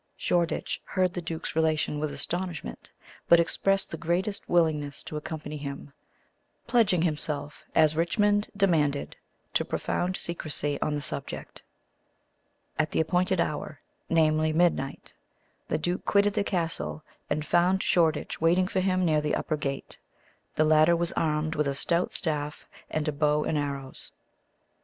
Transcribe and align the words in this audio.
Shoreditch 0.17 0.81
heard 0.83 1.13
the 1.13 1.21
duke's 1.21 1.55
relation 1.55 1.99
with 1.99 2.09
astonishment, 2.11 2.89
but 3.29 3.39
expressed 3.39 3.91
the 3.91 3.97
greatest 3.97 4.49
willingness 4.49 5.03
to 5.03 5.15
accompany 5.15 5.57
him, 5.57 5.93
pledging 6.65 7.03
himself, 7.03 7.63
as 7.75 7.95
Richmond 7.95 8.49
demanded, 8.57 9.15
to 9.53 9.63
profound 9.63 10.17
secrecy 10.17 10.81
on 10.81 10.95
the 10.95 11.01
subject. 11.01 11.61
At 12.79 12.89
the 12.89 12.99
appointed 12.99 13.39
hour 13.39 13.79
namely, 14.09 14.51
midnight 14.51 15.13
the 15.67 15.77
duke 15.77 16.03
quitted 16.03 16.33
the 16.33 16.43
castle, 16.43 17.03
and 17.29 17.45
found 17.45 17.83
Shoreditch 17.83 18.41
waiting 18.41 18.67
for 18.67 18.79
him 18.79 19.05
near 19.05 19.21
the 19.21 19.35
upper 19.35 19.55
gate. 19.55 19.99
The 20.55 20.63
latter 20.63 20.95
was 20.95 21.11
armed 21.11 21.53
with 21.53 21.67
a 21.67 21.75
stout 21.75 22.09
staff, 22.09 22.65
and 22.89 23.07
a 23.07 23.11
bow 23.11 23.43
and 23.43 23.55
arrows. 23.55 24.11